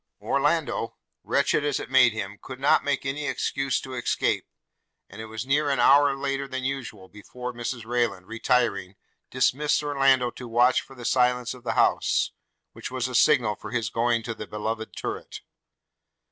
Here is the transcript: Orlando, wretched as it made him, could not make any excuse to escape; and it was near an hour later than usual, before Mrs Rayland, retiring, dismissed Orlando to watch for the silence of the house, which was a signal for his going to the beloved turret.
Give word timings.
Orlando, 0.19 0.95
wretched 1.23 1.63
as 1.63 1.79
it 1.79 1.91
made 1.91 2.11
him, 2.11 2.39
could 2.41 2.59
not 2.59 2.83
make 2.83 3.05
any 3.05 3.27
excuse 3.27 3.79
to 3.81 3.93
escape; 3.93 4.47
and 5.07 5.21
it 5.21 5.27
was 5.27 5.45
near 5.45 5.69
an 5.69 5.79
hour 5.79 6.15
later 6.17 6.47
than 6.47 6.63
usual, 6.63 7.07
before 7.07 7.53
Mrs 7.53 7.85
Rayland, 7.85 8.25
retiring, 8.25 8.95
dismissed 9.29 9.83
Orlando 9.83 10.31
to 10.31 10.47
watch 10.47 10.81
for 10.81 10.95
the 10.95 11.05
silence 11.05 11.53
of 11.53 11.63
the 11.63 11.73
house, 11.73 12.31
which 12.73 12.89
was 12.89 13.07
a 13.07 13.13
signal 13.13 13.53
for 13.55 13.69
his 13.69 13.91
going 13.91 14.23
to 14.23 14.33
the 14.33 14.47
beloved 14.47 14.95
turret. 14.95 15.41